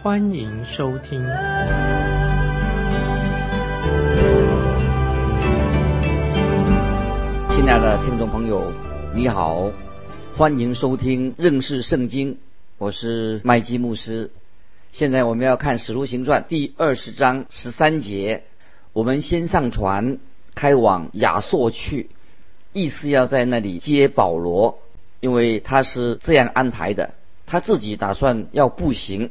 [0.00, 1.18] 欢迎收听。
[7.50, 8.72] 亲爱的听众朋友，
[9.12, 9.72] 你好。
[10.36, 12.38] 欢迎收听认识圣经，
[12.78, 14.30] 我是麦基牧师。
[14.92, 18.44] 现在我们要看《使徒行传》第二十章十三节。
[18.92, 20.18] 我们先上船，
[20.54, 22.08] 开往亚朔去，
[22.72, 24.78] 意思要在那里接保罗，
[25.18, 27.14] 因为他是这样安排的。
[27.46, 29.30] 他自己打算要步行。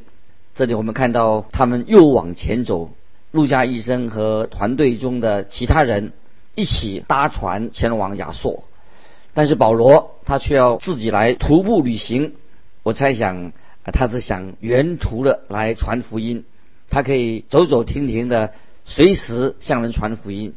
[0.58, 2.90] 这里我们看到他们又往前走，
[3.30, 6.10] 路加医生和团队中的其他人
[6.56, 8.64] 一起搭船前往亚朔。
[9.34, 12.32] 但是保罗他却要自己来徒步旅行，
[12.82, 13.52] 我猜想
[13.84, 16.44] 他是想沿途的来传福音，
[16.90, 18.52] 他可以走走停停的，
[18.84, 20.54] 随时向人传福音。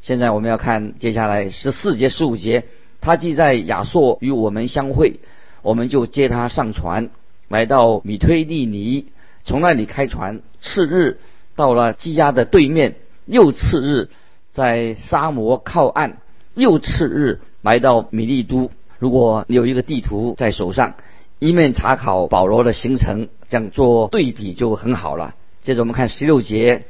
[0.00, 2.64] 现在我们要看接下来十四节十五节，
[3.02, 5.20] 他既在亚朔与我们相会，
[5.60, 7.10] 我们就接他上船，
[7.48, 9.08] 来到米推利尼，
[9.44, 11.18] 从那里开船，次日
[11.56, 14.08] 到了基亚的对面，又次日
[14.50, 16.18] 在沙摩靠岸，
[16.54, 17.40] 又次日。
[17.62, 20.94] 来到米利都，如果你有一个地图在手上，
[21.38, 25.36] 一面查考保罗的行程，这样做对比就很好了。
[25.60, 26.86] 接着我们看十六节，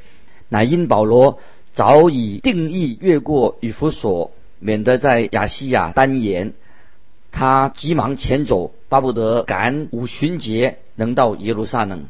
[0.49, 1.37] 乃因保罗
[1.73, 6.53] 早已定义越过以弗所，免得在亚细亚单言，
[7.31, 12.05] 他急忙前走，巴不得赶五旬节能到耶路撒冷。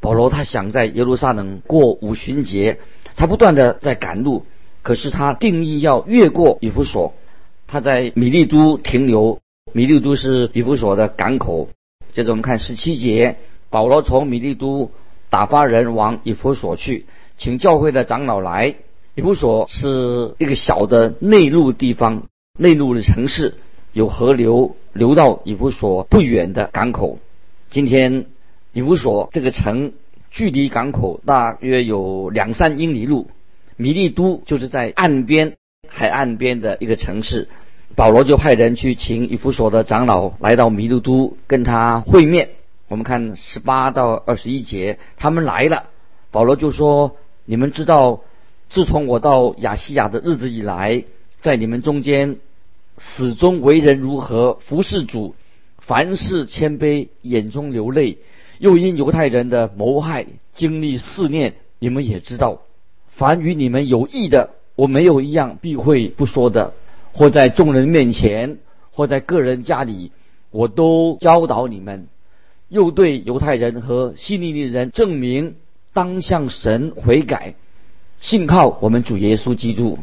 [0.00, 2.78] 保罗他想在耶路撒冷过五旬节，
[3.16, 4.46] 他不断的在赶路，
[4.82, 7.14] 可是他定义要越过以弗所。
[7.66, 9.40] 他在米利都停留，
[9.72, 11.68] 米利都是以弗所的港口。
[12.12, 13.36] 接着我们看十七节，
[13.70, 14.90] 保罗从米利都
[15.28, 17.04] 打发人往以弗所去，
[17.36, 18.76] 请教会的长老来。
[19.14, 22.22] 以弗所是一个小的内陆地方，
[22.56, 23.56] 内陆的城市，
[23.92, 27.18] 有河流流到以弗所不远的港口。
[27.68, 28.26] 今天
[28.72, 29.92] 以弗所这个城
[30.30, 33.28] 距离港口大约有两三英里路，
[33.76, 35.56] 米利都就是在岸边。
[35.90, 37.48] 海岸边的一个城市，
[37.94, 42.50] 保罗就派人去请以弗所的长老来到弥路都跟他会面。
[42.88, 45.84] 我们看十八到二十一节，他们来了，
[46.30, 48.20] 保罗就说：“你们知道，
[48.68, 51.04] 自从我到亚细亚的日子以来，
[51.40, 52.36] 在你们中间
[52.98, 55.34] 始终为人如何服侍主，
[55.78, 58.18] 凡事谦卑，眼中流泪，
[58.58, 61.54] 又因犹太人的谋害经历试炼。
[61.78, 62.62] 你们也知道，
[63.08, 66.72] 凡与你们有益的。”我没有一样避讳不说的，
[67.12, 68.58] 或在众人面前，
[68.92, 70.12] 或在个人家里，
[70.52, 72.06] 我都教导你们，
[72.68, 75.56] 又对犹太人和希利尼人证明，
[75.92, 77.56] 当向神悔改，
[78.20, 79.98] 信靠我们主耶稣基督。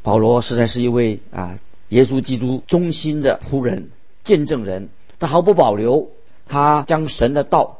[0.00, 1.58] 保罗实在是一位啊，
[1.90, 3.90] 耶稣基督忠心的仆人、
[4.24, 6.08] 见证人，他毫不保留，
[6.50, 7.78] 他将神的道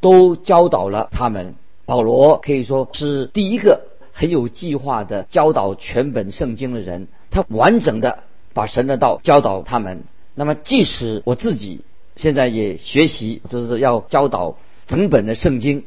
[0.00, 1.54] 都教导了他们。
[1.84, 3.82] 保罗可以说是第一个。
[4.14, 8.18] 很有计划的教导全本圣经的人，他完整的
[8.52, 10.04] 把神的道教导他们。
[10.34, 11.80] 那么，即使我自己
[12.14, 15.84] 现在也学习，就是要教导整本的圣经。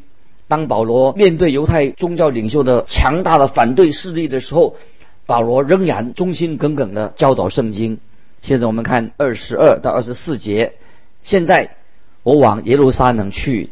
[0.48, 4.76] 当保罗面对犹太宗教领袖的强大的反对势力的时候，
[5.28, 8.00] 保罗仍然忠心耿耿的教导圣经。
[8.42, 10.74] 现在我们看二十二到二十四节。
[11.22, 11.76] 现在
[12.26, 13.70] 我往耶路撒冷去，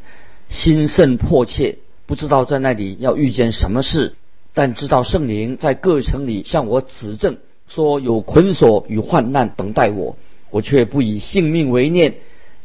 [0.47, 4.13] 心甚迫切，不知道在那里要遇见什么事。
[4.53, 7.37] 但知道圣灵在各城里向我指证，
[7.67, 10.15] 说有捆锁与患难等待我，
[10.51, 12.13] 我却不以性命为念，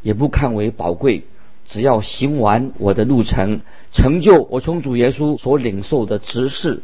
[0.03, 1.23] 也不看为宝贵，
[1.67, 6.83] 只要行完我的路程，成就我从主耶稣所领受的职事，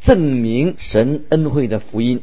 [0.00, 2.22] 证明神恩惠的福音。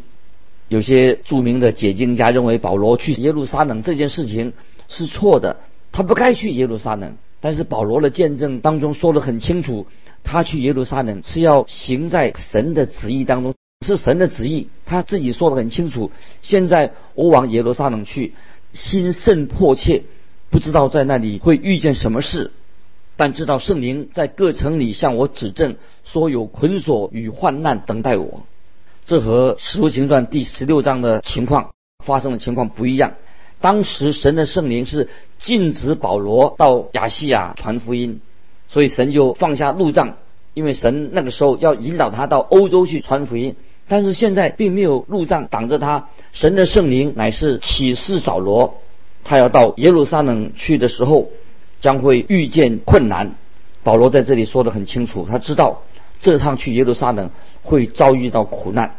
[0.70, 4.54] 有些著名的解经家认为保罗去耶路撒冷这件事情
[4.88, 5.58] 是错的，
[5.96, 7.16] 他不该去耶路撒冷。
[7.40, 9.88] 但是保罗的见证当中说得很清楚。
[10.24, 13.54] 他去耶路撒冷是要行在神的旨意当中，
[13.86, 16.12] 是神的旨意，他自己说的很清楚。
[16.42, 18.34] 现在我往耶路撒冷去，
[18.74, 20.04] 心甚迫切，
[20.50, 22.52] 不知道在那里会遇见什么事，
[23.16, 28.42] 但知道圣灵在各城里向我指证，说有捆锁与患难等待我。
[29.06, 33.14] 这和使徒行传第十六章的情况发生的情况不一样。
[33.62, 35.10] 当时神的圣灵是
[35.40, 38.20] 禁止保罗到亚细亚传福音。
[38.68, 40.18] 所以神就放下路障，
[40.54, 43.56] 因为神那个时候要引导他到欧洲去传福音，
[43.88, 46.10] 但是现在并没有路障挡着他。
[46.34, 48.82] 神的圣灵乃是启示扫罗，
[49.24, 51.30] 他要到耶路撒冷去的时候，
[51.80, 53.36] 将会遇见困难。
[53.84, 55.84] 保罗在这里说的很清楚，他知道
[56.20, 57.30] 这趟去耶路撒冷
[57.62, 58.96] 会遭遇到苦难，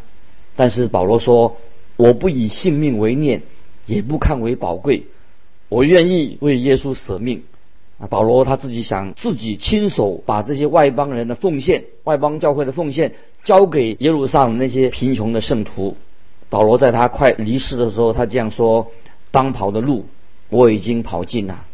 [0.55, 1.57] 但是保罗说
[1.97, 3.43] ：“我不以性命为念，
[3.87, 5.05] 也不看为宝贵，
[5.69, 7.43] 我愿意为耶稣舍命。”
[7.99, 15.97] 啊，保罗他自己想自己亲手把这些外邦人的奉献、外邦教会的奉献交给耶路撒冷那些贫穷的圣徒。
[16.51, 18.89] 保罗在他快离世的时候，他这样说
[19.33, 20.05] ：“当跑的路
[20.51, 21.65] 我已经跑尽了。”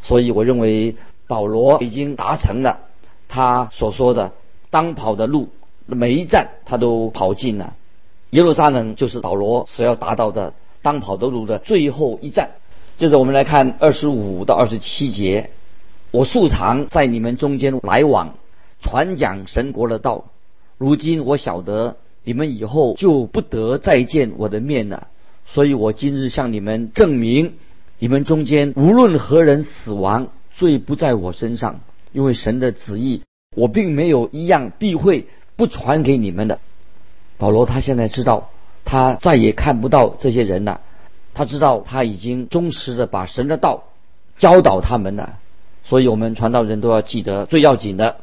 [0.00, 0.96] 所以我认为
[1.26, 2.80] 保罗已经达成了
[3.28, 4.32] 他所说的
[4.70, 5.50] 当跑的路，
[5.84, 7.74] 每一站他都跑尽了。
[8.30, 10.54] 耶路撒冷就是保罗所要达到的
[10.86, 12.50] 当跑的路的最后一站。
[12.96, 15.50] 接着我们来看二十五到二十七节。
[16.12, 18.36] 我素常在你们中间来往，
[18.80, 20.26] 传讲神国的道。
[20.78, 25.08] 如今我晓得你们以后就不得再见我的面了，
[25.44, 27.54] 所以我今日向你们证明：
[27.98, 31.80] 你们中间无论何人死亡，罪不在我身上，
[32.12, 33.22] 因为神的旨意，
[33.56, 36.60] 我并没有一样避讳不传给你们的。
[37.38, 38.50] 保罗他现在知道，
[38.86, 40.80] 他再也看不到这些人了，
[41.34, 43.82] 他知道他已经忠实的把神的道
[44.38, 45.38] 教导他们了。
[45.84, 48.16] 所以我们传道人都要记得，最要紧的，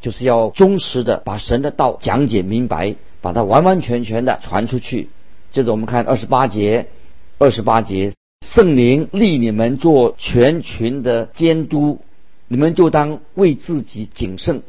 [0.00, 5.08] 就是要忠实的把神的道讲解明白，把它完完全全的传出去。
[5.50, 6.88] 接着我们看二十八节，
[7.38, 8.12] 二十八节，
[8.44, 12.00] 圣灵立你们做全群的监督，
[12.48, 14.62] 你们就当为自己谨慎，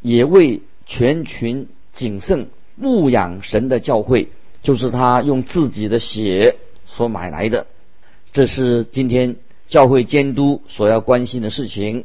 [0.00, 4.30] 也为全群谨慎牧养神的教会，
[4.64, 6.56] 就是他用自己的血
[6.86, 7.68] 所买来的。
[8.32, 9.36] 这是今天。
[9.66, 12.04] 教会监督所要关心的事情，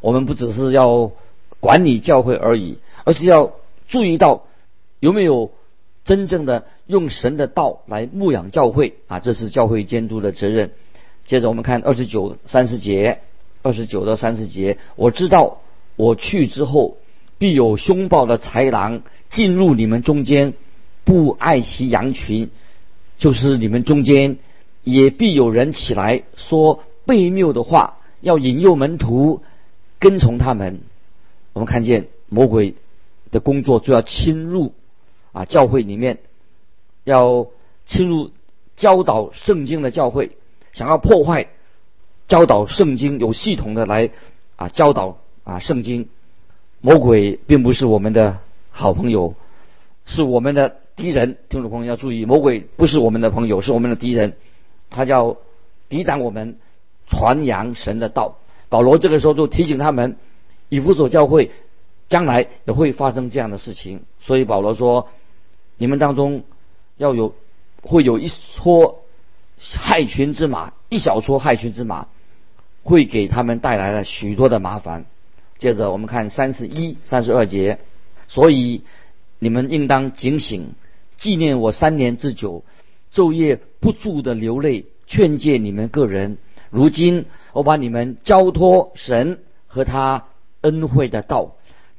[0.00, 1.10] 我们不只是要
[1.58, 3.52] 管理教会而已，而是要
[3.88, 4.44] 注意到
[5.00, 5.50] 有没有
[6.04, 10.70] 真正的用神的道来牧养教会啊，这是教会监督的责任。
[11.26, 13.20] 接着我们看二十九、三十节，
[13.62, 15.58] 二十九到三十节，我知道
[15.96, 16.96] 我去之后，
[17.38, 20.54] 必有凶暴的豺狼进入你们中间，
[21.04, 22.50] 不爱惜羊群，
[23.18, 24.38] 就是你们中间。
[24.82, 29.42] 也必有人起来说悖谬的话，要引诱门徒
[29.98, 30.82] 跟从他们。
[31.54, 32.74] 我们看见魔鬼
[33.30, 34.74] 的工作就要侵入
[35.32, 36.18] 啊教会里面，
[37.04, 37.46] 要
[37.86, 38.30] 侵入
[38.76, 40.32] 教导圣经的教会，
[40.74, 41.48] 想要破坏
[42.28, 44.10] 教导圣经有系统的来
[44.56, 46.10] 啊教导啊圣经。
[46.82, 48.40] 魔鬼并不是我们的
[48.70, 49.34] 好朋友，
[50.04, 51.38] 是我们的敌人。
[51.48, 54.36] 听众朋友要注意，魔鬼不是我们的朋友，是我们的敌人。
[54.90, 55.36] 他叫
[55.88, 56.56] 抵挡我们
[57.06, 58.38] 传扬神的道。
[58.68, 60.16] 保罗这个时候就提醒他们，
[60.68, 61.50] 以弗所教会
[62.08, 64.02] 将来也会发生这样的事情。
[64.20, 65.08] 所以保罗说，
[65.76, 66.44] 你们当中
[66.96, 67.34] 要有
[67.82, 69.02] 会有一撮
[69.58, 72.08] 害群之马，一小撮害群之马，
[72.82, 75.06] 会给他们带来了许多的麻烦。
[75.58, 77.78] 接着我们看三十一、三十二节，
[78.26, 78.82] 所以
[79.38, 80.74] 你们应当警醒，
[81.16, 82.64] 纪念我三年之久。
[83.14, 86.36] 昼夜不住的流泪，劝诫你们个人。
[86.70, 89.38] 如今我把你们交托神
[89.68, 90.24] 和他
[90.62, 91.54] 恩惠的道，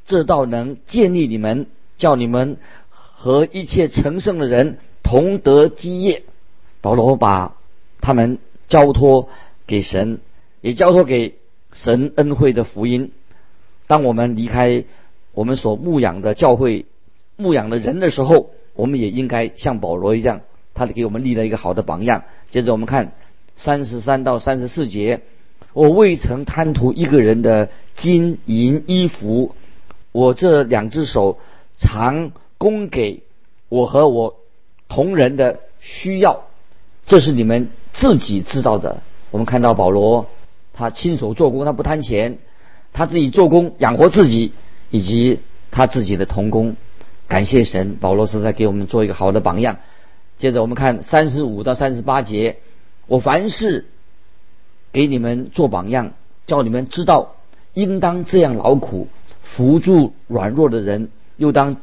[0.06, 2.58] 这道能建立你们，叫你们
[2.90, 6.24] 和一切成圣的人同得基业。
[6.82, 7.56] 保罗把
[8.02, 8.38] 他们
[8.68, 9.30] 交托
[9.66, 10.20] 给神，
[10.60, 11.36] 也交托给
[11.72, 13.14] 神恩惠的福音。
[13.88, 14.84] 当我们离开
[15.32, 16.86] 我们所牧养的教会、
[17.38, 20.42] 牧养的人的时候，我们也应该像保罗一样。
[20.74, 22.24] 他给我们立了一个好的榜样。
[22.52, 23.14] 接着我们看
[23.56, 25.22] 三十三到三十四节，
[25.72, 29.56] 我未曾贪图一个人的金银衣服，
[30.12, 31.40] 我这两只手
[31.78, 33.24] 常供给
[33.70, 34.36] 我和我
[34.90, 36.44] 同人的需要，
[37.06, 39.02] 这是你们自己知道的。
[39.32, 40.28] 我们看到保罗，
[40.74, 42.38] 他亲手做工，他不贪钱，
[42.92, 44.52] 他自己做工养活自己
[44.90, 45.40] 以及
[45.72, 46.76] 他自己的童工。
[47.36, 49.80] 感谢神，保罗是在给我们做一个好的榜样。
[50.38, 52.60] 接着我们看三十五到三十八节，
[53.08, 53.88] 我凡事
[54.94, 56.14] 给你们做榜样，
[56.48, 57.36] 叫你们知道
[57.74, 59.10] 应当这样劳苦，
[59.44, 61.76] 扶助软弱的人，又当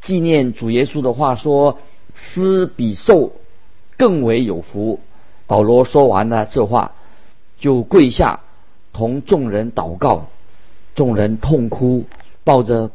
[0.00, 1.78] 纪念主耶稣的话说：
[2.14, 3.32] 施比受
[3.96, 5.00] 更为有福。
[5.48, 6.92] 保罗说完了这话，
[7.58, 8.38] 就跪下
[8.92, 10.28] 同众人祷告，
[10.94, 12.04] 众人痛哭，
[12.44, 12.92] 抱着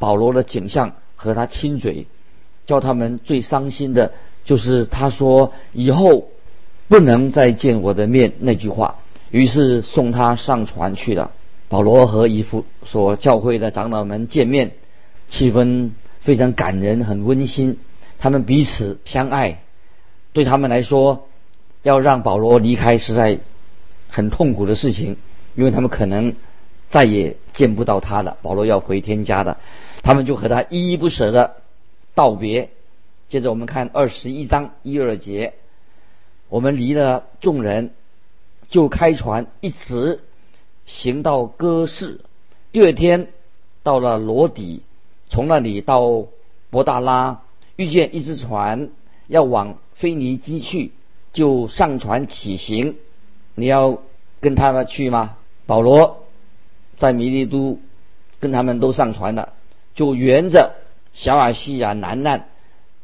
[0.00, 2.06] 保罗的景象和他亲嘴，
[2.66, 4.12] 叫他们最伤心的。
[4.44, 6.28] 就是他说以后
[6.86, 8.98] 不能再见我的面那句话，
[9.32, 11.32] 于是送他上船去了。
[11.68, 14.70] 保罗和以弗所教会的长老们见面，
[15.28, 17.76] 气氛非常感人，很温馨。
[18.18, 19.62] 他们彼此相爱，
[20.32, 21.26] 对他们来说，
[21.82, 23.40] 要让保罗离开实在
[24.08, 25.16] 很痛苦的事情，
[25.56, 26.34] 因为他们可能
[26.88, 28.36] 再也见不到他了。
[28.42, 29.56] 保罗要回天家的，
[30.06, 31.56] 他们就和他依依不舍的
[32.14, 32.70] 道别。
[33.28, 35.54] 接着我们看二十一章一二节，
[36.48, 37.90] 我们离了众人，
[38.68, 40.22] 就开船一直
[40.84, 42.20] 行到哥市。
[42.70, 43.32] 第二天
[43.82, 44.82] 到了罗底，
[45.28, 46.26] 从那里到
[46.70, 47.42] 博大拉，
[47.74, 48.90] 遇见一只船
[49.26, 50.92] 要往腓尼基去，
[51.32, 52.94] 就上船起行。
[53.56, 54.00] 你要
[54.38, 55.36] 跟他们去吗？
[55.66, 56.22] 保罗
[56.96, 57.80] 在弥利都
[58.38, 59.54] 跟他们都上船了，
[59.96, 60.76] 就沿着
[61.12, 62.46] 小亚细亚南岸。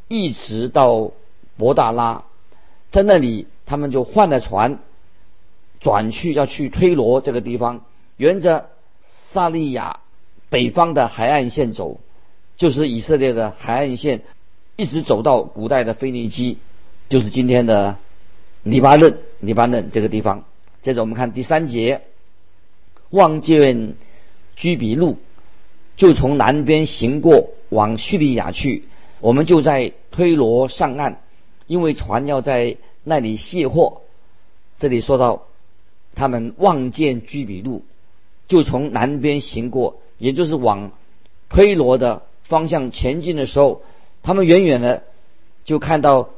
[0.08, 1.12] 一直到
[1.56, 2.24] 博大拉，
[2.90, 4.78] 在那里他们就换了船，
[5.80, 7.80] 转去要去推罗这个地方，
[8.18, 8.68] 沿着
[9.02, 10.00] 萨利亚
[10.50, 11.98] 北方的海岸线走，
[12.58, 14.20] 就是以色列的海岸线，
[14.76, 16.58] 一直走到古代的腓尼基，
[17.08, 17.96] 就是今天的
[18.62, 20.44] 黎巴嫩，黎巴嫩这个地方。
[20.82, 22.02] 接着我们看第三节，
[23.08, 23.94] 望见
[24.56, 25.16] 居比路，
[25.96, 28.84] 就从南边行过，往叙利亚去。
[29.20, 31.16] 我们就在推罗上岸，
[31.66, 34.02] 因为船要在那里卸货。
[34.78, 35.44] 这里说到，
[36.14, 37.84] 他们望见居比路，
[38.48, 40.90] 就从南边行过，也就是往
[41.48, 43.82] 推罗的方向前进的时候，
[44.22, 45.04] 他们远远的
[45.64, 46.30] 就看到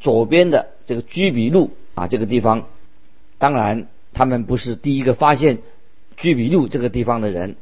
[0.00, 2.64] 左边的这个居比路啊这个地方。
[3.38, 5.58] 当然，他们不是第一个发现
[6.16, 7.56] 居比路这个地方的人，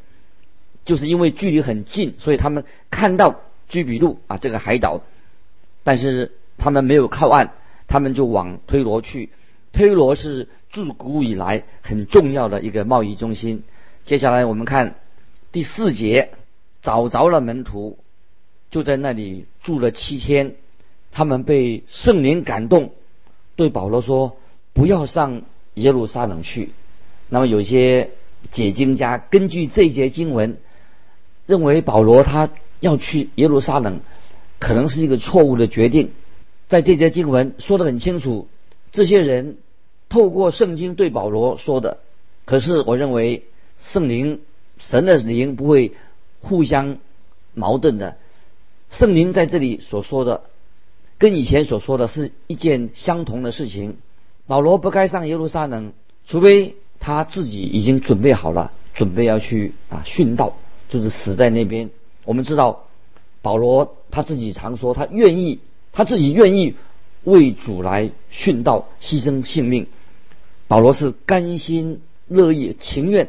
[0.88, 3.42] 就是因为距离很近，所以他们看到。
[3.70, 5.02] 居比路啊，这个海岛，
[5.84, 7.50] 但是他们没有靠岸，
[7.86, 9.28] 他们就往推罗去。
[9.74, 13.64] 推罗是自古以来很重要的一个贸易中心。
[14.06, 14.94] 接下来我们看
[15.52, 16.30] 第四节，
[16.80, 17.98] 找着了门徒，
[18.70, 20.54] 就在那里住了七天。
[21.12, 22.92] 他们被圣灵感动，
[23.54, 24.38] 对保罗说
[24.72, 25.42] ：“不要上
[25.74, 26.70] 耶路撒冷去。”
[27.28, 28.12] 那么有些
[28.50, 30.56] 解经家根据这节经文，
[31.48, 32.48] 认为保罗他。
[32.80, 33.98] 要去耶路撒冷，
[34.60, 36.12] 可能是一个错误的决定。
[36.68, 38.46] 在这节经文说得很清楚，
[38.92, 39.56] 这些人
[40.08, 41.98] 透过圣经对保罗说的。
[42.44, 43.42] 可是我认为
[43.80, 44.42] 圣灵、
[44.78, 45.94] 神的灵不会
[46.40, 46.98] 互相
[47.52, 48.16] 矛盾的。
[48.90, 50.42] 圣灵在这里所说的，
[51.18, 53.96] 跟以前所说的是一件相同的事情。
[54.46, 55.92] 保罗不该上耶路撒冷，
[56.28, 61.90] 除非他自己已经准备好了，准备要去啊殉道，就是死在那边。
[62.24, 62.84] 我们知道，
[63.42, 65.60] 保罗他自己常说，他愿意，
[65.92, 66.74] 他自己愿意
[67.24, 69.86] 为主来殉道，牺牲性命。
[70.66, 73.28] 保罗是甘心乐意、情愿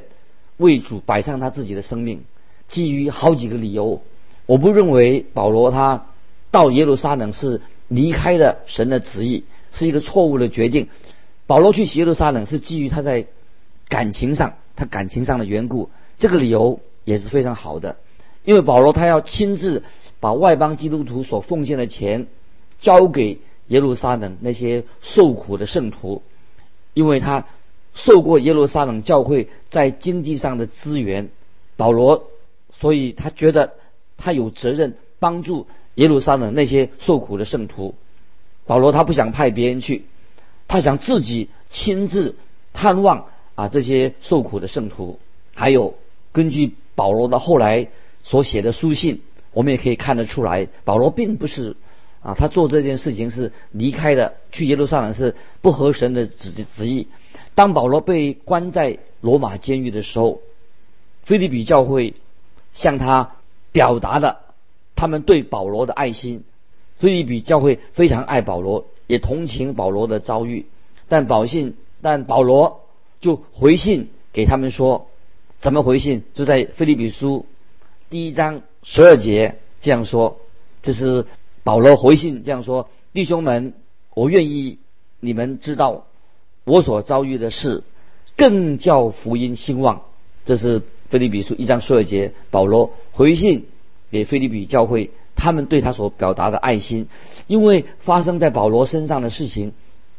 [0.57, 2.23] 为主摆上他自己的生命。
[2.67, 4.01] 基于好几个理由，
[4.45, 6.07] 我不认为保罗他
[6.51, 10.87] 到耶路撒冷是离开了神的旨意，是一个错误的决定。
[11.47, 13.25] 保罗去耶路撒冷是基于他在
[13.87, 17.97] 感情上，他感情上的缘故，这个理由也是非常好的。
[18.43, 19.83] 因为保罗他要亲自
[20.19, 22.27] 把外邦基督徒所奉献的钱
[22.77, 26.21] 交给耶路撒冷那些受苦的圣徒，
[26.93, 27.45] 因为他
[27.95, 31.29] 受过耶路撒冷教会在经济上的资源，
[31.77, 32.29] 保罗，
[32.79, 33.73] 所以他觉得
[34.17, 37.95] 他有责任帮助耶路撒冷那些受苦的圣徒。
[38.67, 40.05] 保罗他不想派别人去，
[40.67, 42.35] 他想自己亲自
[42.71, 43.25] 探望
[43.55, 45.19] 啊这些受苦的圣徒。
[45.55, 45.95] 还有
[46.31, 47.87] 根据保罗的后来。
[48.21, 49.21] 所写的书信，
[49.53, 51.75] 我们也可以看得出来，保罗并不是
[52.21, 57.07] 啊，他做这件事情是离开的，去耶路撒冷是不合神的旨旨意。
[57.55, 60.41] 当保罗被关在罗马监狱的时候，
[61.23, 62.13] 菲利比教会
[62.73, 63.31] 向他
[63.71, 64.41] 表达了
[64.95, 66.43] 他们对保罗的爱心。
[66.99, 70.65] 菲利比教会非常爱保罗，也同情保罗的遭遇，
[71.07, 72.81] 但保信，但保罗
[73.21, 75.08] 就回信给他们说，
[75.59, 76.23] 怎么回信？
[76.33, 77.45] 就在菲利比书。
[78.09, 80.39] 第一章十二节这样说，
[80.81, 81.25] 这是
[81.65, 83.73] 保罗回信这样说：“弟兄们，
[84.13, 84.77] 我愿意
[85.19, 86.05] 你们知道
[86.63, 87.83] 我所遭遇的事，
[88.37, 90.03] 更叫福音兴旺。”
[90.45, 93.65] 这是菲利比书一章十二节，保罗回信
[94.11, 97.09] 给菲利比教会，他们对他所表达的爱心，
[97.47, 99.73] 因为发生在保罗身上的事情，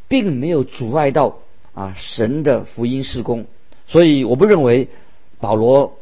[0.07, 1.39] 并没有阻碍到
[1.73, 3.47] 啊神的福音事工，
[3.87, 4.89] 所以我不认为
[5.41, 5.97] 保罗。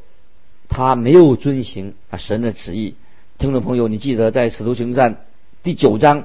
[0.71, 2.95] 他没有遵行啊神的旨意，
[3.38, 5.25] 听众朋友，你记得在使徒行传
[5.62, 6.25] 第九章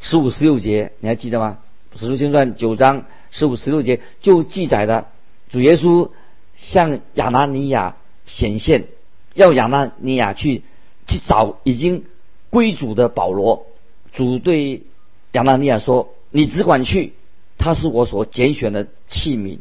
[0.00, 1.58] 十五十六节，你还记得吗？
[1.96, 5.06] 使徒行传九章十五十六节就记载了
[5.50, 6.10] 主耶稣
[6.56, 7.94] 向亚拿尼亚
[8.26, 8.86] 显现，
[9.34, 10.62] 要亚拿尼亚去
[11.06, 12.04] 去找已经
[12.50, 13.66] 归主的保罗。
[14.12, 14.82] 主对
[15.30, 17.12] 亚拿尼亚说：“你只管去，
[17.56, 19.58] 他是我所拣选的器皿，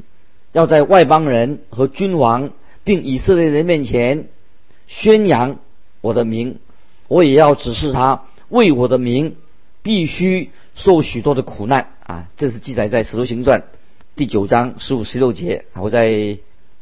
[0.51, 2.49] 要在外邦人和君王
[2.85, 4.29] 并以色列人面前
[4.87, 5.59] 宣扬
[5.99, 6.59] 我的名。
[7.09, 9.35] 我也要指示他为我的名
[9.83, 12.27] 必须受许多的苦难啊！
[12.37, 13.59] 这是记载在《使徒行传》
[14.15, 15.65] 第九章十五、十六节。
[15.75, 16.07] 我再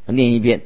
[0.06, 0.62] 念一遍：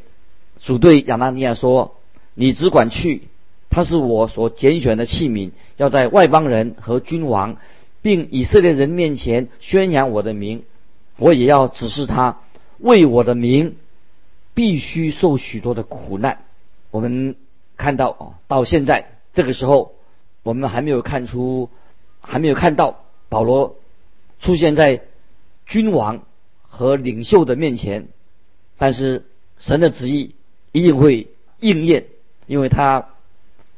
[0.62, 1.96] 主对亚拿尼亚说
[2.36, 3.24] ：“你只管去。”
[3.70, 7.58] 他是我所拣选的器皿，要在外邦人和君王，
[8.02, 10.64] 并以色列人面前宣扬我的名。
[11.18, 12.40] 我也要指示他，
[12.80, 13.76] 为我的名
[14.58, 16.46] 必须受许多的苦难。
[16.90, 17.36] 我们
[17.78, 19.94] 看到啊，到现在这个时候，
[20.42, 21.70] 我们还没有看出，
[22.22, 23.76] 还没有看到保罗
[24.40, 25.04] 出现在
[25.68, 26.24] 君王
[26.64, 28.08] 和领袖的面前。
[28.80, 29.28] 但是
[29.60, 30.34] 神的旨意
[30.72, 31.28] 一定会
[31.60, 32.08] 应验，
[32.48, 33.10] 因为他。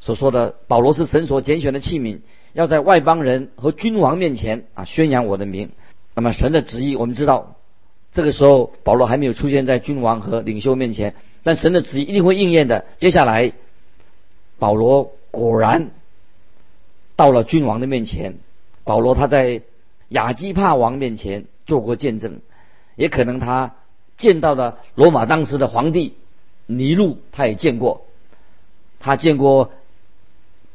[0.01, 2.21] 所说的保罗是神所拣选的器皿，
[2.53, 5.71] 要在外邦人和君王面前啊宣扬我的名。
[6.15, 7.57] 那么神的旨意，我们知道，
[8.11, 12.85] 这个时候保罗还没有出现在君王和领袖面前，但神的旨意一定会应验的。
[12.97, 13.53] 接下来，
[14.57, 15.91] 保罗果然
[17.15, 18.35] 到了君王的面前。
[18.83, 19.61] 保罗他在
[20.09, 22.39] 亚基帕王面前做过见证，
[22.95, 23.75] 也可能他
[24.17, 26.15] 见到了罗马当时的皇帝
[26.65, 28.05] 尼禄，他也见过，
[28.99, 29.71] 他见过。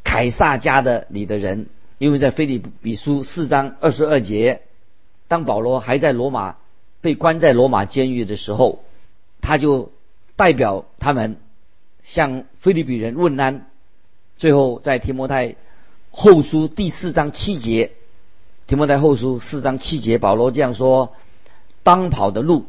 [0.06, 1.66] 凯撒家的里的人，
[1.98, 4.60] 因为在菲利比书四章二十二节，
[5.26, 6.56] 当保罗还在罗马
[7.04, 8.82] 被关在罗马监狱的时候，
[9.42, 9.92] 他就
[10.36, 11.36] 代表他们
[12.02, 13.66] 向菲利比人问安。
[14.38, 15.56] 最后在提摩太
[16.10, 17.90] 后书第四章七节，
[18.66, 21.12] 提摩太后书四章七节，保罗这样说
[21.84, 22.64] ：“当跑的路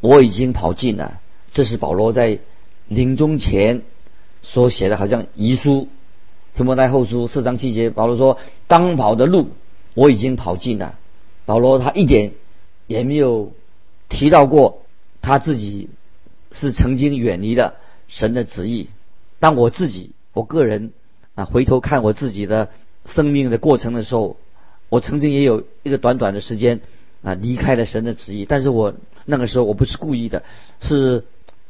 [0.00, 1.18] 我已经跑尽了。”
[1.54, 2.38] 这是保罗在
[2.86, 3.80] 临终前
[4.42, 5.88] 所写的，好像遗书。
[6.54, 8.36] 提摩太后书四章七节，保罗说
[8.68, 9.52] ：“当跑的路
[9.94, 10.98] 我已经跑尽了。”
[11.46, 12.32] 保罗他一点
[12.86, 13.52] 也没有
[14.08, 14.82] 提到过
[15.20, 15.88] 他自己
[16.50, 17.74] 是曾经远离了
[18.08, 18.88] 神的旨意。
[19.38, 20.92] 当我自己我个人
[21.34, 22.70] 啊回头看我自己的
[23.06, 24.36] 生命的过程的时候，
[24.88, 26.80] 我曾经也有一个短短的时间
[27.22, 28.44] 啊离开了神的旨意。
[28.44, 30.44] 但是我那个时候我不是故意的，
[30.80, 31.24] 是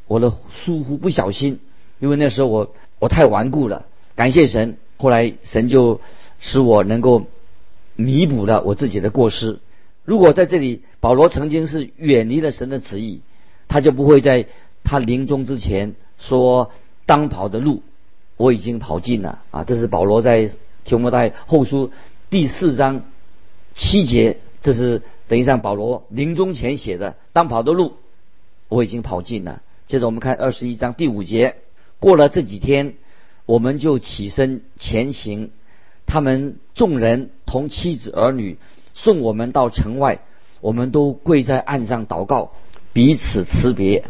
[0.06, 1.60] 我的疏忽不小心，
[2.00, 3.86] 因为那时候我我太顽固了。
[4.14, 6.00] 感谢神，后来神就
[6.40, 7.26] 使我能够
[7.96, 9.60] 弥补了我自己的过失。
[10.04, 13.20] 如果在这里保罗曾经是远离了神的旨意，
[13.68, 14.46] 他就不会在
[14.84, 16.70] 他临终之前说
[17.06, 17.82] ：“当跑的路
[18.36, 20.50] 我已经跑尽了。”啊，这是保罗在
[20.84, 21.90] 提摩太后书
[22.30, 23.04] 第四章
[23.74, 27.94] 七节，这是等于上保罗临终前写的：“当跑的路
[28.68, 31.56] 我已经跑尽了。”接着我们看二十一章第五节，
[31.98, 32.94] 过了这几天。
[33.44, 35.50] 我们就起身前行，
[36.06, 38.56] 他们众人同妻子儿女
[38.94, 40.20] 送我们到城外，
[40.60, 42.52] 我们都跪在岸上祷告，
[42.92, 44.04] 彼此辞别。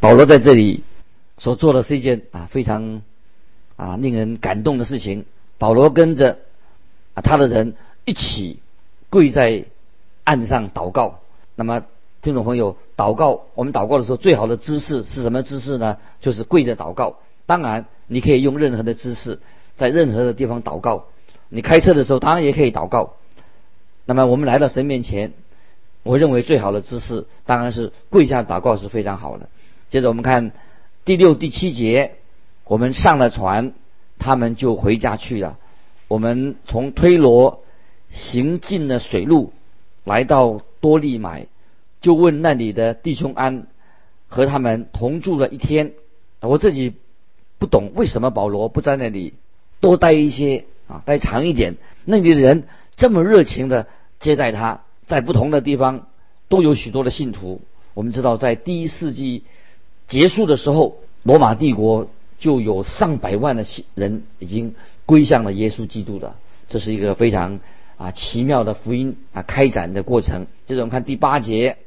[0.00, 0.82] 保罗在这里
[1.38, 3.02] 所做的是一件啊非常
[3.76, 5.26] 啊令人感动的事情。
[5.58, 6.38] 保罗跟着
[7.14, 8.58] 啊他的人一起
[9.10, 9.64] 跪在
[10.24, 11.20] 岸上祷告。
[11.54, 11.84] 那么
[12.20, 15.98] 听众朋友，祷告我们祷告的时候最好的姿势是什么姿势呢？
[16.20, 17.18] 就是跪着祷告。
[17.46, 19.40] 当然，你可以用任何的姿势，
[19.76, 21.04] 在任何的地方祷告。
[21.48, 23.14] 你开车的时候，当然也可以祷告。
[24.04, 25.32] 那么，我们来到神面前，
[26.02, 29.48] 我认为最好的姿势当然是跪下祷告是非常好的。
[29.88, 30.52] 接着，我们看
[31.04, 32.16] 第六、第七节，
[32.64, 33.72] 我们上了船，
[34.18, 35.58] 他们就回家去了。
[36.08, 37.62] 我们从推罗
[38.10, 39.52] 行进了水路，
[40.04, 41.46] 来到多利买，
[42.00, 43.66] 就问那里的弟兄安，
[44.28, 45.92] 和他们同住了一天。
[46.40, 46.94] 我自己。
[47.58, 49.34] 不懂为什么保罗不在那里
[49.78, 51.76] 多待一些啊，待长一点？
[52.04, 52.64] 那里的人
[53.02, 53.88] 这么热情的
[54.20, 56.06] 接待他，在不同的地方
[56.46, 57.60] 都有许多的信徒。
[57.94, 59.42] 我们知道，在第一世纪
[60.06, 66.36] 结束的时候，罗马帝国就有上百万的信人已经归向了耶稣基督的。
[66.68, 67.58] 这是一个非常
[67.96, 70.46] 啊奇妙的福音啊开展的过程。
[70.66, 71.78] 接着我们看第八节，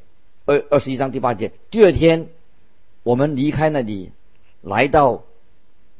[0.46, 1.54] 二二十一章第八节。
[1.72, 2.28] 第二天，
[3.04, 4.12] 我们离开那里，
[4.62, 5.24] 来到。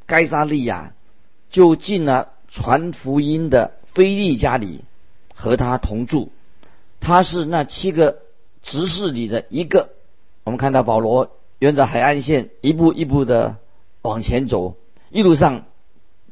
[0.04, 0.92] 该沙利亚
[1.48, 4.82] 就进了传福音的菲利家里，
[5.36, 6.32] 和他同住。
[6.98, 8.18] 他是那七个
[8.62, 9.90] 执事里的一个。
[10.42, 13.58] 我们看到保罗沿着海岸线一步一步的
[14.02, 14.76] 往前走，
[15.10, 15.66] 一路上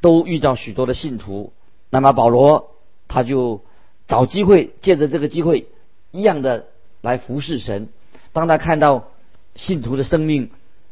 [0.01, 1.53] 都遇到许多的信徒。
[1.90, 2.71] 那么保罗
[3.07, 3.62] 他就
[4.09, 5.67] 找机会，借着这个机会，
[6.11, 6.67] 一样的
[7.03, 7.88] 来服侍神。
[8.33, 9.11] 当他看到
[9.55, 10.51] 信徒的生命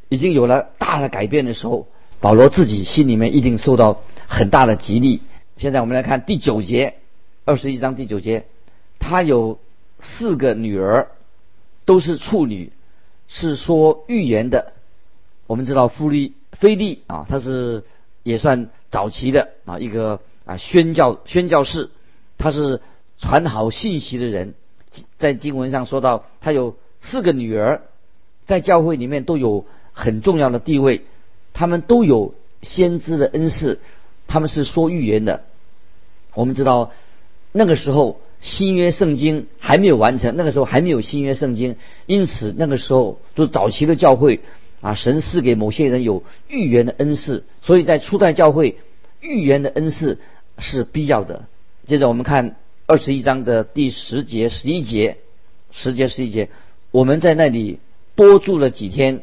[0.08, 1.88] 已经有了大的改变的时候，
[2.20, 5.22] 保罗自己心里面一定受到很大的激励。
[5.56, 6.94] 现在我们来看第九节，
[7.44, 8.46] 二十一章第九节，
[9.00, 9.58] 他有
[9.98, 11.08] 四个女儿，
[11.84, 12.70] 都是处女，
[13.26, 14.74] 是说预言的。
[15.48, 17.82] 我们知道富利菲利啊，他是
[18.22, 21.90] 也算早期的啊一个啊宣教宣教士，
[22.38, 22.80] 他是
[23.18, 24.54] 传好信息的人。
[25.18, 27.82] 在经文上说到，他有四个女儿，
[28.46, 31.02] 在教会里面都有很重要的地位，
[31.54, 33.80] 他们都有先知的恩赐，
[34.28, 35.42] 他们是说预言的。
[36.34, 36.92] 我们知道
[37.52, 44.40] 那个时候新约圣经还没有完成，那个时候还没有新约圣经，因此那个时候就早期的教会
[44.80, 48.78] 啊，神赐给某些人有预言的恩赐，所以在初代教会
[49.20, 50.18] 预言的恩赐
[50.58, 51.44] 是必要的。
[51.86, 52.56] 接着我们看。
[52.84, 55.16] 二十一章的第十节、十一节、
[55.70, 56.50] 十节、十一节，
[56.90, 57.78] 我们在那里
[58.16, 59.22] 多住了几天。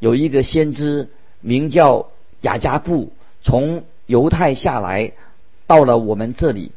[0.00, 1.08] 有一个先知
[1.40, 2.08] 名叫
[2.42, 3.12] 雅加布，
[3.42, 5.12] 从犹太下来，
[5.68, 6.72] 到了我们这里，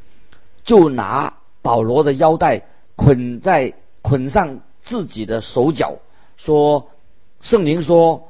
[0.69, 2.61] 就拿保罗的腰带
[2.95, 5.95] 捆在捆上自己的手脚，
[6.37, 6.89] 说
[7.41, 8.27] ：“圣灵说，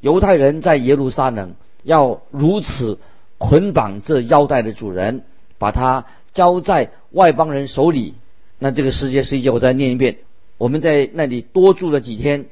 [0.00, 2.98] 犹太人在耶路撒冷要如此
[3.36, 5.24] 捆绑这腰带的主人，
[5.58, 8.14] 把他。”交在外邦人手里，
[8.58, 10.16] 那这个世界世界，我再念一遍。
[10.56, 12.46] 我们在那里多住了几天，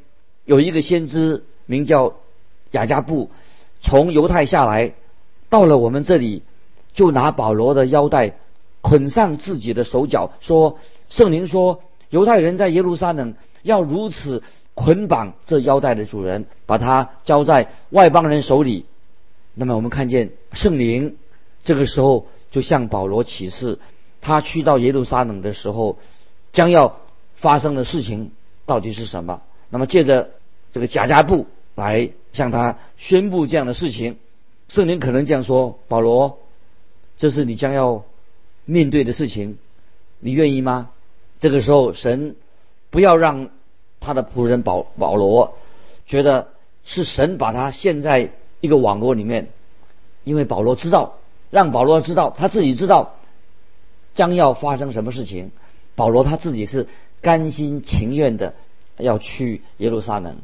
[0.44, 2.12] 有一个先知名叫
[2.72, 3.30] 雅加布，
[3.80, 4.92] 从犹太下来，
[5.48, 6.42] 到了我们这里，
[6.92, 8.34] 就拿保罗的腰带
[8.80, 14.42] 捆上自己的手脚，说：“圣灵说，犹太人在耶路撒冷要如此
[14.74, 18.86] 捆绑这腰带的主人，把他交在外邦人手里。”
[19.54, 21.16] 那么我们看见圣灵
[21.64, 22.26] 这个时候。
[22.50, 23.78] 就向保罗启示，
[24.20, 25.98] 他去到耶路撒冷的时候，
[26.52, 26.96] 将要
[27.36, 28.32] 发生的事情
[28.66, 29.40] 到底是什么？
[29.68, 30.30] 那么借着
[30.72, 34.18] 这个贾加布来向他宣布这样的事情，
[34.68, 36.40] 圣灵可能这样说：保罗，
[37.16, 38.02] 这是你将要
[38.64, 39.58] 面对的事情，
[40.18, 40.90] 你愿意吗？
[41.38, 42.36] 这个时候，神
[42.90, 43.50] 不要让
[43.98, 45.54] 他的仆人保保罗
[46.06, 46.48] 觉得
[46.84, 49.48] 是神把他陷在一个网络里面，
[50.24, 51.14] 因为保罗知道。
[51.50, 53.16] 让保罗知道，他自己知道
[54.14, 55.50] 将要发生什么事情。
[55.96, 56.86] 保罗他自己是
[57.22, 58.54] 甘心情愿的
[58.96, 60.36] 要去耶路撒冷。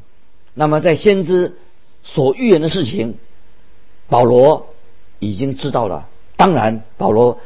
[0.53, 1.55] 那么在先知
[2.03, 3.15] 所预言的事情，
[4.09, 4.67] 保罗
[5.19, 6.09] 已经知道了。
[6.35, 7.39] 当然，保罗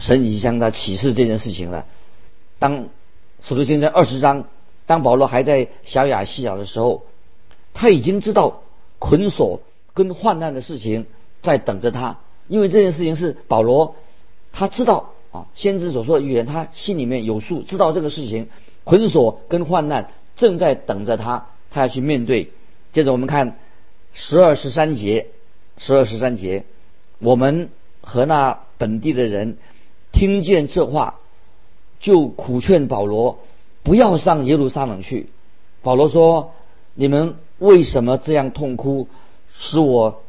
[0.00, 1.86] 神已经向他启示这件事情了。
[2.58, 2.88] 当
[3.42, 4.46] 使徒行传二十章，
[4.86, 7.04] 当保罗还在小亚细亚的时候，
[7.74, 8.62] 他已经知道
[8.98, 9.62] 捆锁
[9.94, 11.06] 跟患难的事情
[11.42, 12.18] 在等着他。
[12.48, 13.94] 因为这件事情是保罗，
[14.52, 18.48] 他知道啊，先知所说的预言，他心里面有数，知道这个事情
[18.82, 22.50] 捆锁跟患难正在等着他，他要去面对。
[22.92, 23.56] 接着我们看
[24.12, 25.28] 十二十三节，
[25.78, 26.64] 十二十三节，
[27.20, 29.56] 我们和那本地的人
[30.20, 31.14] 听见这话，
[31.98, 33.38] 就苦劝保罗
[33.82, 35.30] 不要上耶路撒冷去。
[35.80, 36.52] 保罗说
[36.92, 39.08] ：“你们为什么这样痛哭，
[39.56, 40.20] 使我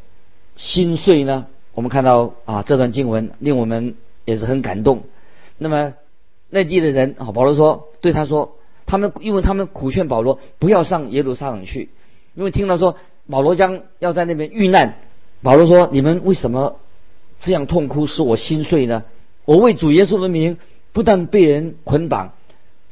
[0.56, 5.04] 心碎呢？”我们看到啊，这段经文令我们也是很感动。
[5.58, 5.94] 那么
[6.50, 11.90] 内地的人啊，保罗说对他说，他们因为他们苦劝保罗不要上耶路撒冷去，
[12.34, 12.96] 因为听到说
[13.30, 15.00] 保罗将要在那边遇难。
[15.42, 16.78] 保罗说：“你们为什么
[17.42, 19.04] 这样痛哭，使我心碎呢？
[19.46, 20.58] 我为主耶稣的名，
[20.92, 22.34] 不但被人捆绑，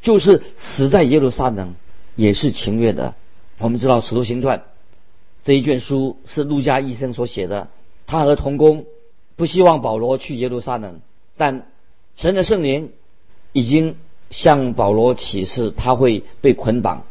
[0.02, 1.76] 就是死在耶路撒冷
[2.16, 3.16] 也是情愿的。”
[3.60, 4.60] 我们知道《使徒行传》
[5.44, 7.68] 这一卷书是路加医生所写的。
[8.08, 8.86] 他和同工
[9.36, 11.02] 不希望保罗去耶路撒冷，
[11.38, 11.68] 但
[12.16, 12.92] 神的圣灵
[13.54, 13.96] 已经
[14.32, 17.04] 向保罗启示他会被捆绑。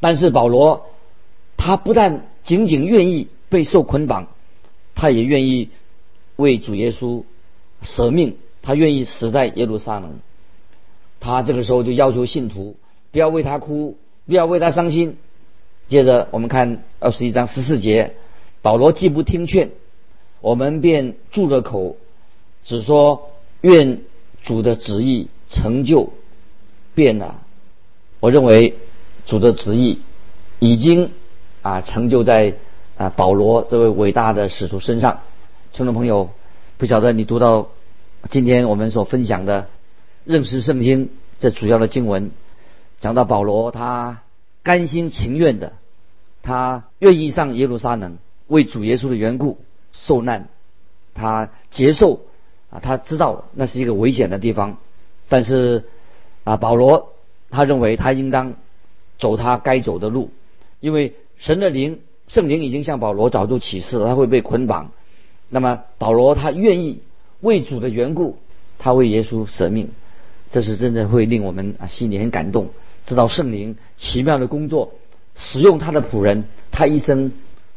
[0.00, 0.86] 但是保罗
[1.56, 4.28] 他不但仅仅愿意被受捆绑，
[4.94, 5.70] 他也愿意
[6.36, 7.24] 为主耶稣
[7.82, 10.18] 舍命，他愿意死在耶路撒冷。
[11.18, 12.76] 他这个时候就要求信徒
[13.12, 15.16] 不要为他哭，不要为他伤心。
[15.88, 18.14] 接着我们看二十一章十四节，
[18.62, 19.70] 保罗既不听劝。
[20.40, 21.96] 我们便住了口，
[22.64, 24.00] 只说愿
[24.42, 26.12] 主的旨意成就，
[26.94, 27.42] 变了。
[28.20, 28.76] 我认为
[29.26, 29.98] 主的旨意
[30.58, 31.10] 已经
[31.60, 32.54] 啊成就在
[32.96, 35.20] 啊保罗这位伟大的使徒身上。
[35.72, 36.30] 听众朋友，
[36.78, 37.68] 不晓得你读到
[38.28, 39.68] 今天我们所分享的
[40.24, 42.30] 认识圣经这主要的经文，
[43.00, 44.22] 讲到保罗他
[44.62, 45.72] 甘心情愿的，
[46.42, 49.58] 他愿意上耶路撒冷为主耶稣的缘故。
[49.92, 50.48] 受难，
[51.14, 52.20] 他接受
[52.70, 54.76] 啊，他知道那是一个危险的地方，
[55.28, 55.84] 但是
[56.44, 57.12] 啊，保罗
[57.50, 58.54] 他认为他应当
[59.18, 60.30] 走他该走的路，
[60.78, 64.92] 因为神的灵圣灵已经向保罗早就启示了，他会被捆绑。
[65.48, 67.02] 那么保罗他愿意
[67.40, 68.38] 为主的缘故，
[68.78, 69.88] 他为耶稣舍命，
[70.50, 72.70] 这是真正会令我们啊心里很感动，
[73.06, 74.92] 知道圣灵奇妙的工作，
[75.36, 77.32] 使用他的仆人，他一生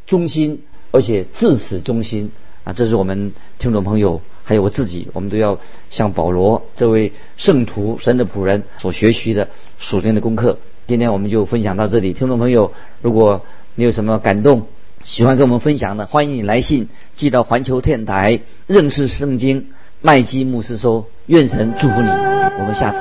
[0.05, 2.31] 忠心，而且至死忠心
[2.63, 2.73] 啊！
[2.73, 9.47] 这是我们听众朋友还有我自己，我们都要向保罗这位圣徒、神的仆人所学习的
[9.77, 10.57] 属灵的功课。
[10.87, 13.41] 今天我们就分享到这里，听众朋友，如果
[13.75, 14.67] 你有什么感动，
[15.03, 19.67] 喜欢跟我们分享的，欢迎你来信寄到环球电台认识圣经
[20.01, 22.99] 麦基牧师说，愿神祝福你，我们下次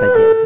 [0.00, 0.39] 再见。